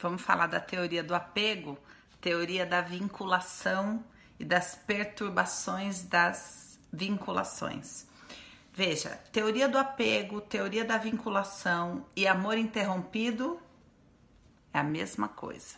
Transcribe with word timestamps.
Vamos 0.00 0.22
falar 0.22 0.46
da 0.46 0.60
teoria 0.60 1.02
do 1.02 1.14
apego, 1.14 1.78
teoria 2.20 2.64
da 2.64 2.80
vinculação 2.80 4.02
e 4.38 4.44
das 4.44 4.74
perturbações 4.74 6.02
das 6.02 6.78
vinculações. 6.90 8.06
Veja, 8.72 9.10
teoria 9.30 9.68
do 9.68 9.76
apego, 9.76 10.40
teoria 10.40 10.84
da 10.84 10.96
vinculação 10.96 12.06
e 12.16 12.26
amor 12.26 12.56
interrompido 12.56 13.60
é 14.72 14.78
a 14.78 14.84
mesma 14.84 15.28
coisa. 15.28 15.76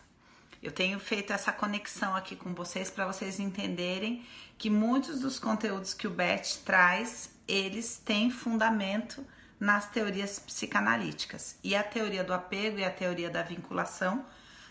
Eu 0.62 0.70
tenho 0.70 1.00
feito 1.00 1.32
essa 1.32 1.50
conexão 1.50 2.14
aqui 2.14 2.36
com 2.36 2.54
vocês 2.54 2.88
para 2.88 3.06
vocês 3.06 3.40
entenderem 3.40 4.24
que 4.56 4.70
muitos 4.70 5.20
dos 5.20 5.40
conteúdos 5.40 5.92
que 5.94 6.06
o 6.06 6.10
Beth 6.10 6.60
traz, 6.64 7.34
eles 7.48 7.96
têm 7.96 8.30
fundamento 8.30 9.26
nas 9.62 9.88
teorias 9.88 10.40
psicanalíticas. 10.40 11.56
E 11.62 11.76
a 11.76 11.84
teoria 11.84 12.24
do 12.24 12.34
apego 12.34 12.80
e 12.80 12.84
a 12.84 12.90
teoria 12.90 13.30
da 13.30 13.44
vinculação 13.44 14.26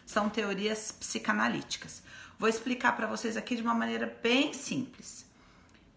são 0.05 0.29
teorias 0.29 0.91
psicanalíticas. 0.91 2.03
Vou 2.37 2.49
explicar 2.49 2.97
para 2.97 3.07
vocês 3.07 3.37
aqui 3.37 3.55
de 3.55 3.61
uma 3.61 3.73
maneira 3.73 4.13
bem 4.21 4.53
simples. 4.53 5.25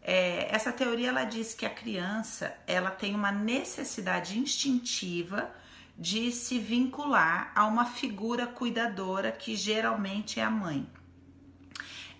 É, 0.00 0.46
essa 0.54 0.70
teoria 0.70 1.08
ela 1.08 1.24
diz 1.24 1.54
que 1.54 1.66
a 1.66 1.70
criança 1.70 2.56
ela 2.68 2.92
tem 2.92 3.16
uma 3.16 3.32
necessidade 3.32 4.38
instintiva 4.38 5.52
de 5.98 6.30
se 6.30 6.60
vincular 6.60 7.50
a 7.52 7.66
uma 7.66 7.86
figura 7.86 8.46
cuidadora 8.46 9.32
que 9.32 9.56
geralmente 9.56 10.38
é 10.38 10.44
a 10.44 10.50
mãe. 10.50 10.88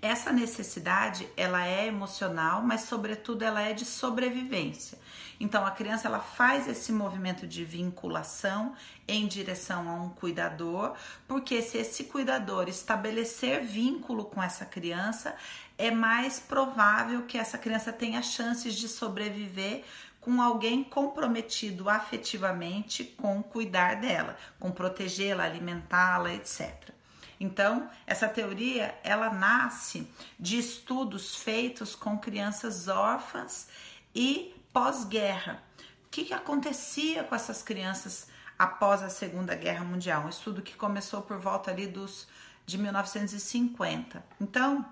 Essa 0.05 0.31
necessidade 0.31 1.27
ela 1.35 1.67
é 1.67 1.87
emocional, 1.87 2.61
mas 2.61 2.83
sobretudo 2.83 3.43
ela 3.43 3.63
é 3.63 3.73
de 3.73 3.87
sobrevivência. 3.87 4.99
Então 5.41 5.65
a 5.65 5.71
criança 5.71 6.09
ela 6.09 6.21
faz 6.21 6.69
esse 6.69 6.93
movimento 6.93 7.47
de 7.47 7.65
vinculação 7.65 8.75
em 9.09 9.27
direção 9.27 9.89
a 9.89 9.95
um 9.95 10.11
cuidador, 10.11 10.95
porque 11.27 11.63
se 11.63 11.79
esse 11.79 12.05
cuidador 12.05 12.69
estabelecer 12.69 13.63
vínculo 13.65 14.27
com 14.27 14.43
essa 14.43 14.67
criança, 14.67 15.35
é 15.79 15.91
mais 15.91 16.39
provável 16.39 17.23
que 17.23 17.39
essa 17.39 17.57
criança 17.57 17.91
tenha 17.91 18.21
chances 18.21 18.75
de 18.75 18.91
sobreviver 18.91 19.85
com 20.21 20.43
alguém 20.43 20.85
comprometido 20.85 21.89
afetivamente 21.89 23.05
com 23.05 23.43
cuidar 23.43 23.95
dela, 23.95 24.37
com 24.61 24.71
protegê-la, 24.71 25.45
alimentá-la, 25.45 26.35
etc. 26.35 26.94
Então, 27.39 27.89
essa 28.07 28.29
teoria 28.29 28.99
ela 29.03 29.31
nasce 29.31 30.09
de 30.39 30.59
estudos 30.59 31.37
feitos 31.37 31.95
com 31.95 32.19
crianças 32.19 32.89
órfãs 32.89 33.69
e 34.15 34.55
pós-guerra. 34.73 35.63
O 36.07 36.11
que, 36.11 36.25
que 36.25 36.35
acontecia 36.35 37.25
com 37.25 37.35
essas 37.35 37.63
crianças 37.63 38.29
após 38.59 39.03
a 39.03 39.09
Segunda 39.09 39.55
Guerra 39.55 39.85
Mundial? 39.85 40.25
Um 40.25 40.29
estudo 40.29 40.63
que 40.63 40.75
começou 40.75 41.23
por 41.23 41.39
volta 41.39 41.71
ali 41.71 41.87
dos 41.87 42.29
de 42.67 42.79
1950. 42.79 44.25
Então, 44.41 44.87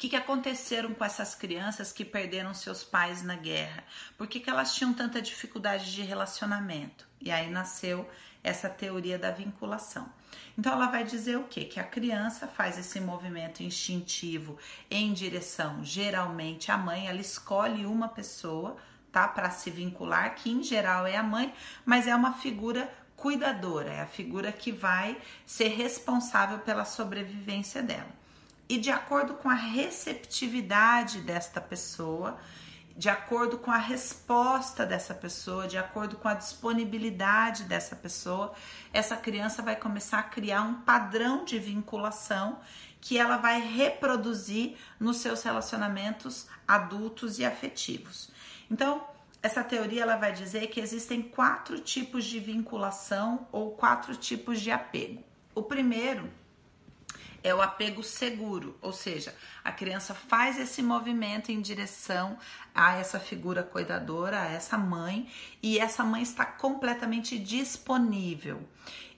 que, 0.00 0.08
que 0.08 0.16
aconteceram 0.16 0.94
com 0.94 1.04
essas 1.04 1.34
crianças 1.34 1.92
que 1.92 2.06
perderam 2.06 2.54
seus 2.54 2.82
pais 2.82 3.22
na 3.22 3.36
guerra? 3.36 3.84
Por 4.16 4.26
que, 4.26 4.40
que 4.40 4.48
elas 4.48 4.74
tinham 4.74 4.94
tanta 4.94 5.20
dificuldade 5.20 5.92
de 5.92 6.00
relacionamento? 6.00 7.06
E 7.20 7.30
aí 7.30 7.50
nasceu 7.50 8.10
essa 8.42 8.70
teoria 8.70 9.18
da 9.18 9.30
vinculação. 9.30 10.10
Então 10.56 10.72
ela 10.72 10.86
vai 10.86 11.04
dizer 11.04 11.36
o 11.36 11.44
que? 11.44 11.64
Que 11.64 11.80
a 11.80 11.84
criança 11.84 12.46
faz 12.46 12.78
esse 12.78 13.00
movimento 13.00 13.62
instintivo 13.62 14.58
em 14.90 15.12
direção, 15.12 15.84
geralmente, 15.84 16.70
à 16.70 16.78
mãe, 16.78 17.08
ela 17.08 17.20
escolhe 17.20 17.86
uma 17.86 18.08
pessoa, 18.08 18.76
tá? 19.10 19.26
Para 19.26 19.50
se 19.50 19.70
vincular, 19.70 20.34
que 20.34 20.50
em 20.50 20.62
geral 20.62 21.06
é 21.06 21.16
a 21.16 21.22
mãe, 21.22 21.52
mas 21.84 22.06
é 22.06 22.14
uma 22.14 22.34
figura 22.34 22.92
cuidadora, 23.16 23.92
é 23.92 24.00
a 24.00 24.06
figura 24.06 24.50
que 24.50 24.72
vai 24.72 25.16
ser 25.44 25.68
responsável 25.68 26.58
pela 26.60 26.84
sobrevivência 26.84 27.82
dela 27.82 28.20
e 28.70 28.78
de 28.78 28.88
acordo 28.88 29.34
com 29.34 29.50
a 29.50 29.54
receptividade 29.54 31.22
desta 31.22 31.60
pessoa, 31.60 32.38
de 33.00 33.08
acordo 33.08 33.56
com 33.56 33.70
a 33.70 33.78
resposta 33.78 34.84
dessa 34.84 35.14
pessoa, 35.14 35.66
de 35.66 35.78
acordo 35.78 36.16
com 36.16 36.28
a 36.28 36.34
disponibilidade 36.34 37.64
dessa 37.64 37.96
pessoa, 37.96 38.52
essa 38.92 39.16
criança 39.16 39.62
vai 39.62 39.74
começar 39.74 40.18
a 40.18 40.24
criar 40.24 40.60
um 40.60 40.82
padrão 40.82 41.42
de 41.42 41.58
vinculação 41.58 42.60
que 43.00 43.16
ela 43.16 43.38
vai 43.38 43.58
reproduzir 43.58 44.76
nos 45.00 45.16
seus 45.16 45.42
relacionamentos 45.42 46.46
adultos 46.68 47.38
e 47.38 47.44
afetivos. 47.46 48.30
Então, 48.70 49.02
essa 49.42 49.64
teoria 49.64 50.02
ela 50.02 50.16
vai 50.16 50.34
dizer 50.34 50.66
que 50.66 50.78
existem 50.78 51.22
quatro 51.22 51.80
tipos 51.80 52.26
de 52.26 52.38
vinculação 52.38 53.48
ou 53.50 53.70
quatro 53.70 54.14
tipos 54.14 54.60
de 54.60 54.70
apego. 54.70 55.24
O 55.54 55.62
primeiro 55.62 56.30
é 57.42 57.54
o 57.54 57.62
apego 57.62 58.02
seguro, 58.02 58.76
ou 58.80 58.92
seja, 58.92 59.34
a 59.64 59.72
criança 59.72 60.14
faz 60.14 60.58
esse 60.58 60.82
movimento 60.82 61.50
em 61.50 61.60
direção 61.60 62.38
a 62.74 62.96
essa 62.96 63.18
figura 63.18 63.62
cuidadora, 63.62 64.40
a 64.40 64.46
essa 64.46 64.76
mãe, 64.76 65.28
e 65.62 65.78
essa 65.78 66.04
mãe 66.04 66.22
está 66.22 66.44
completamente 66.44 67.38
disponível. 67.38 68.62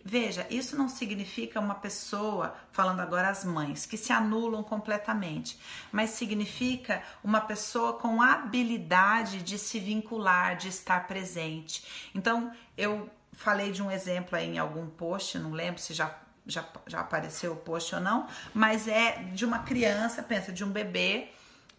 Veja, 0.04 0.46
isso 0.50 0.76
não 0.76 0.88
significa 0.88 1.60
uma 1.60 1.76
pessoa, 1.76 2.56
falando 2.72 3.00
agora 3.00 3.28
as 3.28 3.44
mães, 3.44 3.86
que 3.86 3.96
se 3.96 4.12
anulam 4.12 4.62
completamente, 4.62 5.56
mas 5.92 6.10
significa 6.10 7.02
uma 7.22 7.40
pessoa 7.40 7.92
com 7.92 8.20
habilidade 8.20 9.42
de 9.42 9.56
se 9.58 9.78
vincular, 9.78 10.56
de 10.56 10.68
estar 10.68 11.06
presente. 11.06 12.10
Então, 12.12 12.52
eu 12.76 13.08
falei 13.32 13.70
de 13.70 13.80
um 13.80 13.90
exemplo 13.90 14.36
aí 14.36 14.48
em 14.48 14.58
algum 14.58 14.88
post, 14.88 15.38
não 15.38 15.52
lembro 15.52 15.80
se 15.80 15.94
já 15.94 16.08
já, 16.47 16.64
já 16.86 17.00
apareceu 17.00 17.53
o 17.53 17.56
post 17.56 17.94
ou 17.94 18.00
não, 18.00 18.26
mas 18.53 18.88
é 18.88 19.22
de 19.32 19.44
uma 19.44 19.60
criança, 19.60 20.22
pensa, 20.22 20.53
de 20.53 20.64
um 20.64 20.70
bebê, 20.70 21.28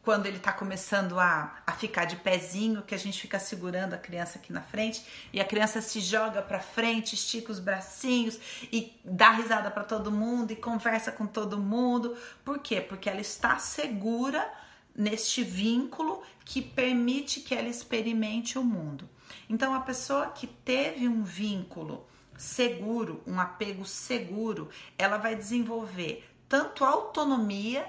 quando 0.03 0.25
ele 0.25 0.38
tá 0.38 0.51
começando 0.51 1.18
a, 1.18 1.62
a 1.66 1.72
ficar 1.72 2.03
de 2.03 2.18
pezinho, 2.18 2.81
que 2.81 2.94
a 2.94 2.97
gente 2.97 3.22
fica 3.22 3.40
segurando 3.40 3.94
a 3.94 3.97
criança 3.97 4.38
aqui 4.38 4.52
na 4.52 4.62
frente, 4.62 5.02
e 5.31 5.40
a 5.40 5.46
criança 5.46 5.81
se 5.81 6.02
joga 6.02 6.41
para 6.41 6.59
frente, 6.59 7.16
estica 7.16 7.52
os 7.52 7.59
bracinhos 7.59 8.38
e 8.63 9.00
dá 9.03 9.31
risada 9.31 9.72
para 9.72 9.84
todo 9.84 10.12
mundo 10.12 10.52
e 10.52 10.57
conversa 10.57 11.09
com 11.12 11.25
todo 11.25 11.57
mundo. 11.57 12.18
Por 12.44 12.59
quê? 12.59 12.81
Porque 12.81 13.09
ela 13.09 13.22
está 13.22 13.57
segura 13.59 14.46
neste 14.94 15.41
vínculo 15.41 16.22
que 16.44 16.62
permite 16.62 17.40
que 17.40 17.56
ela 17.56 17.69
experimente 17.69 18.59
o 18.59 18.63
mundo. 18.63 19.09
Então, 19.50 19.73
a 19.73 19.79
pessoa 19.79 20.28
que 20.28 20.47
teve 20.47 21.07
um 21.07 21.23
vínculo 21.23 22.06
seguro, 22.38 23.21
um 23.25 23.39
apego 23.39 23.85
seguro, 23.85 24.69
ela 24.97 25.17
vai 25.17 25.35
desenvolver 25.35 26.27
tanto 26.47 26.83
autonomia, 26.83 27.88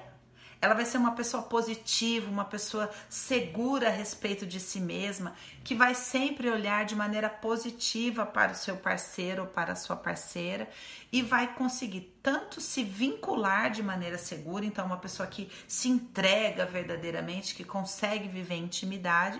ela 0.60 0.75
vai 0.75 0.87
ser 0.87 0.97
uma 0.97 1.12
pessoa 1.12 1.43
positiva, 1.43 2.31
uma 2.31 2.47
pessoa 2.47 2.91
segura 3.09 3.88
a 3.88 3.93
respeito 3.93 4.47
de 4.47 4.59
si 4.59 4.81
mesma, 4.81 5.34
que 5.62 5.75
vai 5.75 5.94
sempre 5.94 6.49
olhar 6.49 6.87
de 6.87 6.97
maneira 6.97 7.28
positiva 7.28 8.25
para 8.25 8.53
o 8.53 8.54
seu 8.54 8.77
parceiro 8.78 9.43
ou 9.43 9.49
para 9.49 9.72
a 9.72 9.77
sua 9.77 9.94
parceira 9.94 10.66
e 11.12 11.21
vai 11.21 11.54
conseguir 11.54 12.19
tanto 12.22 12.62
se 12.62 12.83
vincular 12.83 13.71
de 13.71 13.83
maneira 13.83 14.16
segura, 14.16 14.65
então 14.65 14.87
uma 14.87 14.97
pessoa 14.97 15.27
que 15.27 15.50
se 15.69 15.91
entrega 15.91 16.65
verdadeiramente, 16.65 17.54
que 17.54 17.65
consegue 17.65 18.27
viver 18.27 18.56
intimidade 18.56 19.38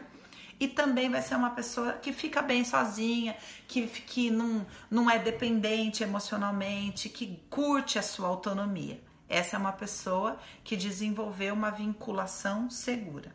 e 0.59 0.69
também 0.69 1.11
vai 1.11 1.23
ser 1.23 1.35
uma 1.35 1.51
pessoa 1.51 1.95
que 1.95 2.13
fica 2.13 2.41
bem 2.41 2.65
sozinha, 2.65 3.37
que, 3.67 3.87
que 3.87 4.31
não, 4.31 4.67
não 4.91 5.11
é 5.11 5.19
dependente 5.19 6.03
emocionalmente, 6.03 7.09
que 7.09 7.43
curte 7.51 7.99
a 7.99 8.03
sua 8.03 8.29
autonomia. 8.29 9.03
Essa 9.29 9.57
é 9.57 9.59
uma 9.59 9.73
pessoa 9.73 10.39
que 10.63 10.77
desenvolveu 10.77 11.55
uma 11.55 11.71
vinculação 11.71 12.71
segura. 12.71 13.35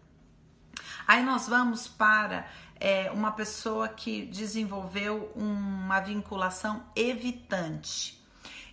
Aí 1.08 1.24
nós 1.24 1.48
vamos 1.48 1.88
para 1.88 2.48
é, 2.80 3.12
uma 3.12 3.32
pessoa 3.32 3.88
que 3.88 4.26
desenvolveu 4.26 5.32
uma 5.36 6.00
vinculação 6.00 6.84
evitante. 6.96 8.20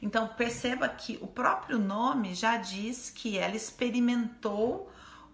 Então 0.01 0.29
perceba 0.29 0.89
que 0.89 1.19
o 1.21 1.27
próprio 1.27 1.79
nome 1.79 2.35
já 2.35 2.57
diz 2.59 3.11
que 3.11 3.39
ela 3.39 3.57
experimentou 3.57 4.91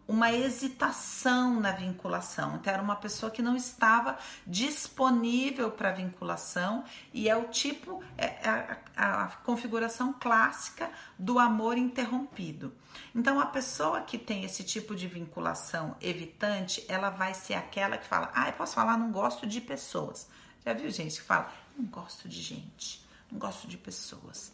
uma 0.07 0.33
hesitação 0.33 1.61
na 1.61 1.73
vinculação. 1.73 2.57
Então, 2.57 2.73
era 2.73 2.83
uma 2.83 2.97
pessoa 2.97 3.31
que 3.31 3.41
não 3.41 3.57
estava 3.57 4.19
disponível 4.47 5.71
para 5.71 5.93
vinculação 5.93 6.85
e 7.13 7.29
é 7.29 7.37
o 7.37 7.45
tipo, 7.45 8.03
é, 8.19 8.27
é 8.27 8.81
a, 8.97 9.25
a, 9.25 9.27
configuração 9.29 10.13
clássica 10.13 10.91
do 11.19 11.39
amor 11.39 11.79
interrompido. 11.79 12.73
Então, 13.15 13.41
a 13.41 13.47
pessoa 13.47 14.01
que 14.03 14.19
tem 14.19 14.45
esse 14.45 14.65
tipo 14.65 14.95
de 14.95 15.07
vinculação 15.07 15.97
evitante, 16.01 16.85
ela 16.89 17.11
vai 17.11 17.33
ser 17.35 17.55
aquela 17.55 17.97
que 17.97 18.07
fala: 18.07 18.31
Ah, 18.35 18.49
eu 18.49 18.53
posso 18.55 18.75
falar, 18.75 18.97
não 18.97 19.13
gosto 19.13 19.47
de 19.47 19.61
pessoas. 19.61 20.29
Já 20.65 20.73
viu 20.73 20.91
gente 20.91 21.21
que 21.21 21.27
fala: 21.27 21.51
Não 21.77 21.87
gosto 21.87 22.29
de 22.29 22.43
gente, 22.43 23.07
não 23.31 23.39
gosto 23.39 23.67
de 23.67 23.79
pessoas 23.79 24.53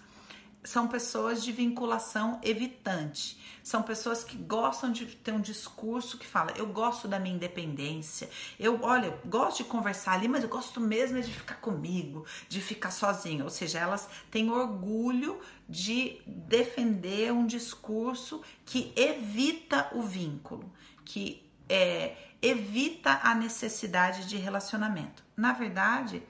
são 0.68 0.86
pessoas 0.86 1.42
de 1.42 1.50
vinculação 1.50 2.38
evitante. 2.42 3.38
São 3.64 3.82
pessoas 3.82 4.22
que 4.22 4.36
gostam 4.36 4.92
de 4.92 5.06
ter 5.06 5.32
um 5.32 5.40
discurso 5.40 6.18
que 6.18 6.26
fala: 6.26 6.52
eu 6.56 6.66
gosto 6.66 7.08
da 7.08 7.18
minha 7.18 7.34
independência, 7.34 8.28
eu, 8.60 8.78
olha, 8.82 9.18
gosto 9.24 9.58
de 9.58 9.64
conversar 9.64 10.12
ali, 10.12 10.28
mas 10.28 10.42
eu 10.42 10.48
gosto 10.48 10.80
mesmo 10.80 11.20
de 11.20 11.32
ficar 11.32 11.56
comigo, 11.56 12.26
de 12.48 12.60
ficar 12.60 12.90
sozinha. 12.90 13.44
Ou 13.44 13.50
seja, 13.50 13.78
elas 13.78 14.08
têm 14.30 14.50
orgulho 14.50 15.40
de 15.68 16.20
defender 16.26 17.32
um 17.32 17.46
discurso 17.46 18.42
que 18.64 18.92
evita 18.94 19.88
o 19.92 20.02
vínculo, 20.02 20.70
que 21.04 21.50
é, 21.68 22.14
evita 22.42 23.20
a 23.22 23.34
necessidade 23.34 24.28
de 24.28 24.36
relacionamento. 24.36 25.24
Na 25.34 25.52
verdade, 25.52 26.22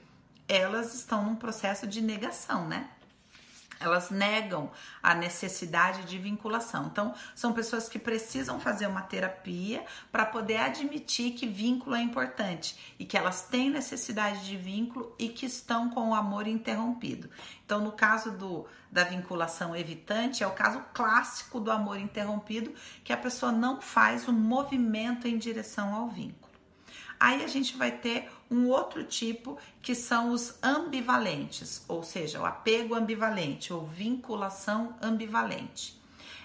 elas 0.47 0.93
estão 0.95 1.25
num 1.25 1.35
processo 1.35 1.85
de 1.85 2.01
negação, 2.01 2.67
né? 2.67 2.89
Elas 3.79 4.09
negam 4.09 4.69
a 5.01 5.15
necessidade 5.15 6.03
de 6.03 6.17
vinculação. 6.17 6.87
Então, 6.87 7.13
são 7.33 7.53
pessoas 7.53 7.87
que 7.87 7.97
precisam 7.97 8.59
fazer 8.59 8.87
uma 8.87 9.01
terapia 9.01 9.85
para 10.11 10.25
poder 10.25 10.57
admitir 10.57 11.31
que 11.31 11.47
vínculo 11.47 11.95
é 11.95 12.01
importante 12.01 12.95
e 12.99 13.05
que 13.05 13.17
elas 13.17 13.43
têm 13.43 13.69
necessidade 13.69 14.45
de 14.45 14.57
vínculo 14.57 15.15
e 15.17 15.29
que 15.29 15.45
estão 15.45 15.89
com 15.89 16.09
o 16.09 16.15
amor 16.15 16.45
interrompido. 16.45 17.29
Então, 17.65 17.79
no 17.79 17.93
caso 17.93 18.31
do, 18.31 18.65
da 18.91 19.05
vinculação 19.05 19.73
evitante, 19.75 20.43
é 20.43 20.47
o 20.47 20.51
caso 20.51 20.83
clássico 20.93 21.59
do 21.59 21.71
amor 21.71 21.99
interrompido, 21.99 22.73
que 23.03 23.13
a 23.13 23.17
pessoa 23.17 23.51
não 23.51 23.79
faz 23.79 24.27
o 24.27 24.33
movimento 24.33 25.27
em 25.27 25.37
direção 25.37 25.93
ao 25.93 26.09
vínculo. 26.09 26.48
Aí 27.19 27.43
a 27.43 27.47
gente 27.47 27.75
vai 27.75 27.91
ter 27.91 28.31
um 28.49 28.67
outro 28.67 29.03
tipo 29.03 29.57
que 29.81 29.93
são 29.93 30.31
os 30.31 30.55
ambivalentes, 30.63 31.83
ou 31.87 32.01
seja, 32.01 32.39
o 32.39 32.45
apego 32.45 32.95
ambivalente 32.95 33.73
ou 33.73 33.85
vinculação 33.85 34.95
ambivalente. 35.01 35.99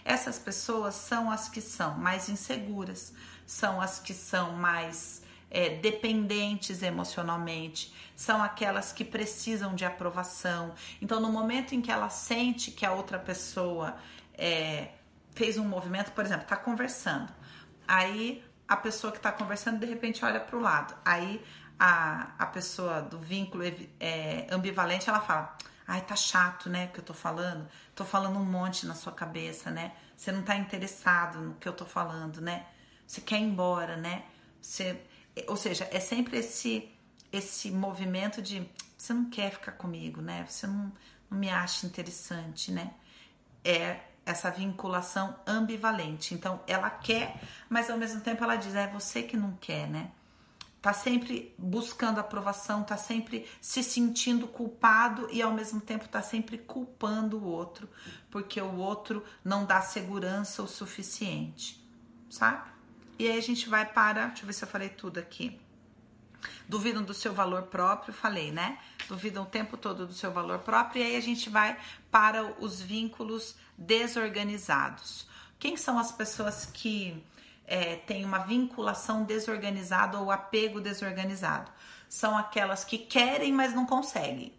Essas 0.04 0.38
pessoas 0.38 0.94
são 0.94 1.30
as 1.30 1.48
que 1.48 1.60
são 1.60 1.96
mais 1.96 2.28
inseguras, 2.28 3.14
são 3.46 3.80
as 3.80 3.98
que 3.98 4.12
são 4.12 4.52
mais 4.52 5.22
é, 5.50 5.76
dependentes 5.76 6.82
emocionalmente, 6.82 7.94
são 8.16 8.42
aquelas 8.42 8.92
que 8.92 9.04
precisam 9.04 9.74
de 9.74 9.84
aprovação. 9.84 10.74
Então, 11.00 11.20
no 11.20 11.30
momento 11.30 11.74
em 11.74 11.80
que 11.80 11.90
ela 11.90 12.10
sente 12.10 12.70
que 12.70 12.84
a 12.84 12.92
outra 12.92 13.18
pessoa 13.18 13.96
é, 14.36 14.88
fez 15.34 15.56
um 15.56 15.64
movimento, 15.64 16.10
por 16.12 16.24
exemplo, 16.24 16.42
está 16.42 16.56
conversando, 16.56 17.32
aí 17.86 18.44
a 18.68 18.76
pessoa 18.76 19.10
que 19.10 19.18
está 19.18 19.30
conversando 19.30 19.78
de 19.78 19.86
repente 19.86 20.24
olha 20.24 20.40
para 20.40 20.56
o 20.56 20.60
lado, 20.60 20.94
aí 21.04 21.44
a, 21.78 22.34
a 22.38 22.46
pessoa 22.46 23.02
do 23.02 23.18
vínculo 23.18 23.64
é, 24.00 24.46
ambivalente, 24.50 25.08
ela 25.08 25.20
fala: 25.20 25.56
Ai, 25.86 26.00
tá 26.00 26.16
chato, 26.16 26.70
né? 26.70 26.88
Que 26.88 27.00
eu 27.00 27.04
tô 27.04 27.14
falando. 27.14 27.68
Tô 27.94 28.04
falando 28.04 28.38
um 28.38 28.44
monte 28.44 28.86
na 28.86 28.94
sua 28.94 29.12
cabeça, 29.12 29.70
né? 29.70 29.92
Você 30.16 30.32
não 30.32 30.42
tá 30.42 30.56
interessado 30.56 31.40
no 31.40 31.54
que 31.54 31.68
eu 31.68 31.72
tô 31.72 31.84
falando, 31.84 32.40
né? 32.40 32.66
Você 33.06 33.20
quer 33.20 33.38
ir 33.38 33.42
embora, 33.42 33.96
né? 33.96 34.24
Você, 34.60 35.02
ou 35.46 35.56
seja, 35.56 35.88
é 35.90 36.00
sempre 36.00 36.38
esse 36.38 36.90
esse 37.32 37.68
movimento 37.72 38.40
de 38.40 38.68
você 38.96 39.12
não 39.12 39.28
quer 39.28 39.50
ficar 39.50 39.72
comigo, 39.72 40.22
né? 40.22 40.46
Você 40.48 40.68
não, 40.68 40.92
não 41.28 41.36
me 41.36 41.50
acha 41.50 41.84
interessante, 41.84 42.70
né? 42.70 42.94
É 43.64 44.00
essa 44.26 44.50
vinculação 44.50 45.36
ambivalente. 45.46 46.34
Então, 46.34 46.60
ela 46.66 46.90
quer, 46.90 47.40
mas 47.68 47.90
ao 47.90 47.98
mesmo 47.98 48.20
tempo 48.20 48.42
ela 48.42 48.56
diz: 48.56 48.74
é 48.74 48.86
você 48.88 49.22
que 49.22 49.36
não 49.36 49.56
quer, 49.60 49.88
né? 49.88 50.10
tá 50.84 50.92
sempre 50.92 51.54
buscando 51.56 52.20
aprovação, 52.20 52.82
tá 52.82 52.94
sempre 52.94 53.48
se 53.58 53.82
sentindo 53.82 54.46
culpado 54.46 55.26
e 55.32 55.40
ao 55.40 55.50
mesmo 55.50 55.80
tempo 55.80 56.06
tá 56.06 56.20
sempre 56.20 56.58
culpando 56.58 57.38
o 57.38 57.46
outro, 57.46 57.88
porque 58.30 58.60
o 58.60 58.76
outro 58.76 59.24
não 59.42 59.64
dá 59.64 59.80
segurança 59.80 60.62
o 60.62 60.68
suficiente, 60.68 61.82
sabe? 62.28 62.70
E 63.18 63.26
aí 63.26 63.38
a 63.38 63.40
gente 63.40 63.66
vai 63.66 63.86
para, 63.86 64.26
deixa 64.26 64.42
eu 64.42 64.46
ver 64.46 64.52
se 64.52 64.62
eu 64.62 64.68
falei 64.68 64.90
tudo 64.90 65.16
aqui. 65.16 65.58
Duvidam 66.68 67.02
do 67.02 67.14
seu 67.14 67.32
valor 67.32 67.62
próprio, 67.64 68.12
falei, 68.12 68.52
né? 68.52 68.78
Duvidam 69.08 69.42
o 69.42 69.46
tempo 69.46 69.76
todo 69.76 70.06
do 70.06 70.12
seu 70.12 70.32
valor 70.32 70.60
próprio 70.60 71.02
e 71.02 71.06
aí 71.06 71.16
a 71.16 71.20
gente 71.20 71.50
vai 71.50 71.76
para 72.10 72.44
os 72.60 72.80
vínculos 72.80 73.54
desorganizados. 73.76 75.26
Quem 75.58 75.76
são 75.76 75.98
as 75.98 76.12
pessoas 76.12 76.66
que 76.66 77.22
é, 77.66 77.96
tem 77.96 78.24
uma 78.24 78.38
vinculação 78.38 79.24
desorganizada 79.24 80.18
ou 80.18 80.30
apego 80.30 80.80
desorganizado. 80.80 81.70
São 82.08 82.36
aquelas 82.36 82.84
que 82.84 82.98
querem, 82.98 83.52
mas 83.52 83.74
não 83.74 83.86
conseguem. 83.86 84.52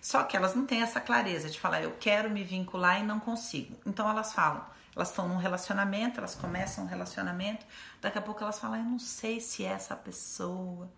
Só 0.00 0.22
que 0.22 0.36
elas 0.36 0.54
não 0.54 0.64
têm 0.64 0.82
essa 0.82 1.00
clareza 1.00 1.50
de 1.50 1.58
falar, 1.58 1.82
eu 1.82 1.96
quero 1.98 2.30
me 2.30 2.44
vincular 2.44 3.00
e 3.00 3.02
não 3.02 3.18
consigo. 3.18 3.76
Então 3.84 4.08
elas 4.08 4.32
falam, 4.32 4.64
elas 4.94 5.08
estão 5.10 5.28
num 5.28 5.36
relacionamento, 5.36 6.18
elas 6.18 6.34
começam 6.34 6.84
um 6.84 6.86
relacionamento, 6.86 7.66
daqui 8.00 8.18
a 8.18 8.22
pouco 8.22 8.42
elas 8.42 8.58
falam, 8.58 8.78
eu 8.78 8.84
não 8.84 8.98
sei 8.98 9.40
se 9.40 9.64
é 9.64 9.68
essa 9.68 9.96
pessoa, 9.96 10.88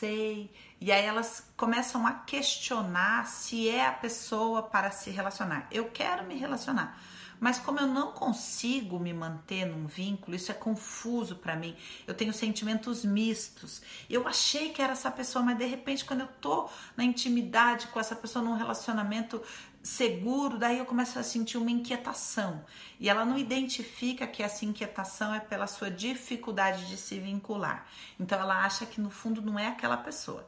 sei. 0.00 0.50
E 0.80 0.90
aí 0.90 1.04
elas 1.04 1.44
começam 1.56 2.06
a 2.06 2.12
questionar 2.12 3.26
se 3.26 3.68
é 3.68 3.86
a 3.86 3.92
pessoa 3.92 4.62
para 4.62 4.90
se 4.90 5.10
relacionar. 5.10 5.68
Eu 5.70 5.90
quero 5.90 6.24
me 6.24 6.36
relacionar 6.36 6.98
mas 7.40 7.58
como 7.58 7.80
eu 7.80 7.86
não 7.86 8.12
consigo 8.12 9.00
me 9.00 9.12
manter 9.12 9.64
num 9.64 9.86
vínculo, 9.86 10.36
isso 10.36 10.52
é 10.52 10.54
confuso 10.54 11.36
para 11.36 11.56
mim. 11.56 11.74
Eu 12.06 12.12
tenho 12.12 12.32
sentimentos 12.32 13.04
mistos. 13.04 13.80
Eu 14.08 14.28
achei 14.28 14.68
que 14.70 14.82
era 14.82 14.92
essa 14.92 15.10
pessoa, 15.10 15.44
mas 15.44 15.56
de 15.56 15.64
repente 15.64 16.04
quando 16.04 16.20
eu 16.20 16.28
tô 16.40 16.68
na 16.96 17.02
intimidade 17.02 17.86
com 17.88 17.98
essa 17.98 18.14
pessoa 18.14 18.44
num 18.44 18.54
relacionamento 18.54 19.42
seguro, 19.82 20.58
daí 20.58 20.78
eu 20.78 20.84
começo 20.84 21.18
a 21.18 21.22
sentir 21.22 21.56
uma 21.56 21.70
inquietação. 21.70 22.62
E 22.98 23.08
ela 23.08 23.24
não 23.24 23.38
identifica 23.38 24.26
que 24.26 24.42
essa 24.42 24.64
inquietação 24.64 25.34
é 25.34 25.40
pela 25.40 25.66
sua 25.66 25.90
dificuldade 25.90 26.86
de 26.86 26.96
se 26.96 27.18
vincular. 27.18 27.86
Então 28.18 28.38
ela 28.38 28.64
acha 28.64 28.84
que 28.84 29.00
no 29.00 29.10
fundo 29.10 29.40
não 29.40 29.58
é 29.58 29.68
aquela 29.68 29.96
pessoa. 29.96 30.46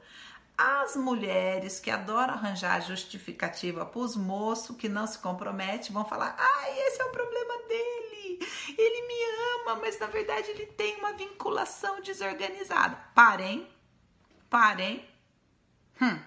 As 0.64 0.94
mulheres 0.94 1.81
que 1.81 1.91
adoram 1.91 2.35
arranjar 2.35 2.81
justificativa 2.82 3.85
para 3.85 3.99
os 3.99 4.14
moços 4.14 4.76
que 4.76 4.88
não 4.88 5.09
se 5.09 5.19
comprometem 5.19 5.91
vão 5.91 6.05
falar: 6.05 6.37
ai, 6.38 6.79
esse 6.87 7.03
é 7.03 7.05
o 7.05 7.11
problema 7.11 7.55
dele. 7.67 8.38
Ele 8.79 9.06
me 9.09 9.61
ama, 9.61 9.81
mas 9.81 9.99
na 9.99 10.06
verdade 10.06 10.53
ele 10.53 10.67
tem 10.67 10.94
uma 10.99 11.14
vinculação 11.14 12.00
desorganizada. 12.00 12.97
Parem, 13.12 13.69
parem. 14.49 15.05
Hum. 16.00 16.20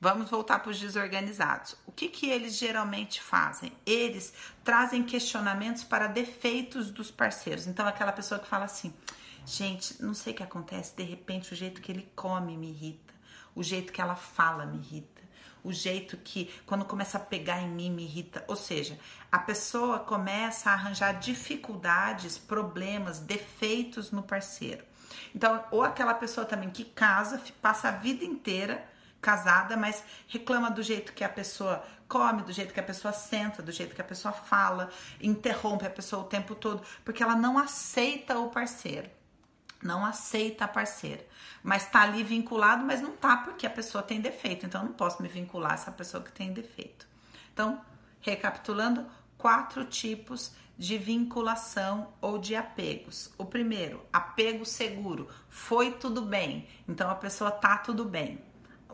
Vamos 0.00 0.30
voltar 0.30 0.60
para 0.60 0.70
os 0.70 0.80
desorganizados. 0.80 1.76
O 1.86 1.92
que, 1.92 2.08
que 2.08 2.30
eles 2.30 2.56
geralmente 2.56 3.20
fazem? 3.20 3.70
Eles 3.84 4.32
trazem 4.64 5.02
questionamentos 5.02 5.84
para 5.84 6.06
defeitos 6.06 6.90
dos 6.90 7.10
parceiros. 7.10 7.66
Então, 7.66 7.86
aquela 7.86 8.12
pessoa 8.12 8.40
que 8.40 8.48
fala 8.48 8.64
assim: 8.64 8.94
gente, 9.44 10.02
não 10.02 10.14
sei 10.14 10.32
o 10.32 10.36
que 10.36 10.42
acontece, 10.42 10.96
de 10.96 11.02
repente 11.02 11.52
o 11.52 11.56
jeito 11.56 11.82
que 11.82 11.92
ele 11.92 12.10
come 12.16 12.56
me 12.56 12.70
irrita 12.70 13.11
o 13.54 13.62
jeito 13.62 13.92
que 13.92 14.00
ela 14.00 14.14
fala 14.14 14.66
me 14.66 14.78
irrita, 14.78 15.22
o 15.64 15.72
jeito 15.72 16.16
que 16.16 16.52
quando 16.66 16.84
começa 16.84 17.18
a 17.18 17.20
pegar 17.20 17.60
em 17.60 17.68
mim 17.68 17.90
me 17.90 18.04
irrita. 18.04 18.44
Ou 18.48 18.56
seja, 18.56 18.98
a 19.30 19.38
pessoa 19.38 20.00
começa 20.00 20.70
a 20.70 20.72
arranjar 20.72 21.18
dificuldades, 21.18 22.38
problemas, 22.38 23.18
defeitos 23.18 24.10
no 24.10 24.22
parceiro. 24.22 24.84
Então, 25.34 25.64
ou 25.70 25.82
aquela 25.82 26.14
pessoa 26.14 26.44
também 26.44 26.70
que 26.70 26.84
casa, 26.84 27.40
passa 27.60 27.88
a 27.88 27.92
vida 27.92 28.24
inteira 28.24 28.84
casada, 29.20 29.76
mas 29.76 30.02
reclama 30.26 30.68
do 30.68 30.82
jeito 30.82 31.12
que 31.12 31.22
a 31.22 31.28
pessoa 31.28 31.84
come, 32.08 32.42
do 32.42 32.52
jeito 32.52 32.74
que 32.74 32.80
a 32.80 32.82
pessoa 32.82 33.12
senta, 33.12 33.62
do 33.62 33.70
jeito 33.70 33.94
que 33.94 34.00
a 34.00 34.04
pessoa 34.04 34.32
fala, 34.32 34.90
interrompe 35.20 35.86
a 35.86 35.90
pessoa 35.90 36.22
o 36.22 36.26
tempo 36.26 36.56
todo, 36.56 36.82
porque 37.04 37.22
ela 37.22 37.36
não 37.36 37.56
aceita 37.56 38.38
o 38.38 38.50
parceiro 38.50 39.08
não 39.82 40.04
aceita 40.04 40.64
a 40.64 40.68
parceira, 40.68 41.26
mas 41.62 41.86
tá 41.88 42.02
ali 42.02 42.22
vinculado, 42.22 42.84
mas 42.84 43.00
não 43.00 43.12
tá 43.12 43.36
porque 43.36 43.66
a 43.66 43.70
pessoa 43.70 44.02
tem 44.02 44.20
defeito, 44.20 44.66
então 44.66 44.82
eu 44.82 44.88
não 44.88 44.94
posso 44.94 45.22
me 45.22 45.28
vincular 45.28 45.72
a 45.72 45.74
essa 45.74 45.92
pessoa 45.92 46.22
que 46.22 46.32
tem 46.32 46.52
defeito. 46.52 47.06
Então, 47.52 47.80
recapitulando, 48.20 49.06
quatro 49.36 49.84
tipos 49.84 50.52
de 50.78 50.96
vinculação 50.96 52.12
ou 52.20 52.38
de 52.38 52.56
apegos. 52.56 53.32
O 53.36 53.44
primeiro, 53.44 54.04
apego 54.12 54.64
seguro, 54.64 55.28
foi 55.48 55.92
tudo 55.92 56.22
bem, 56.22 56.68
então 56.88 57.10
a 57.10 57.14
pessoa 57.14 57.50
tá 57.50 57.76
tudo 57.76 58.04
bem. 58.04 58.42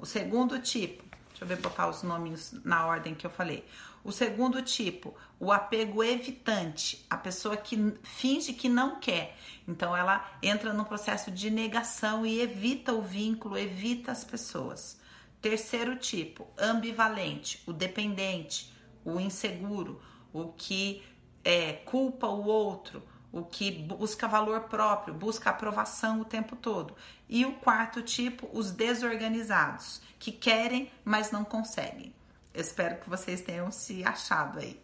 O 0.01 0.07
segundo 0.07 0.59
tipo, 0.59 1.05
deixa 1.39 1.45
eu 1.45 1.49
ver 1.49 1.63
botar 1.63 1.89
os 1.89 2.03
nomes 2.03 2.53
na 2.65 2.87
ordem 2.87 3.15
que 3.15 3.25
eu 3.25 3.31
falei. 3.31 3.65
O 4.03 4.11
segundo 4.11 4.61
tipo, 4.61 5.15
o 5.39 5.53
apego 5.53 6.03
evitante, 6.03 7.07
a 7.09 7.17
pessoa 7.17 7.57
que 7.57 7.95
finge 8.03 8.53
que 8.53 8.69
não 8.69 8.99
quer. 8.99 9.37
Então 9.67 9.97
ela 9.97 10.29
entra 10.43 10.73
no 10.73 10.85
processo 10.85 11.31
de 11.31 11.49
negação 11.51 12.27
e 12.27 12.41
evita 12.41 12.93
o 12.93 13.03
vínculo, 13.03 13.57
evita 13.57 14.11
as 14.11 14.25
pessoas. 14.25 15.01
Terceiro 15.41 15.95
tipo, 15.97 16.49
ambivalente, 16.59 17.63
o 17.67 17.73
dependente, 17.73 18.73
o 19.05 19.21
inseguro, 19.21 20.03
o 20.33 20.49
que 20.49 21.05
é, 21.45 21.73
culpa 21.73 22.27
o 22.27 22.47
outro, 22.47 23.03
o 23.33 23.45
que 23.45 23.71
busca 23.71 24.27
valor 24.27 24.63
próprio, 24.63 25.15
busca 25.15 25.51
aprovação 25.51 26.21
o 26.21 26.25
tempo 26.25 26.57
todo. 26.57 26.95
E 27.29 27.45
o 27.45 27.53
quarto 27.55 28.03
tipo, 28.03 28.49
os 28.53 28.71
desorganizados, 28.71 30.01
que 30.19 30.33
querem, 30.33 30.91
mas 31.05 31.31
não 31.31 31.45
conseguem 31.45 32.13
espero 32.61 32.97
que 32.97 33.09
vocês 33.09 33.41
tenham 33.41 33.71
se 33.71 34.05
achado 34.05 34.59
aí. 34.59 34.81